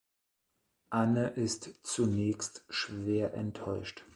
Anne 0.89 1.27
ist 1.27 1.75
zunächst 1.83 2.65
schwer 2.71 3.35
enttäuscht. 3.35 4.03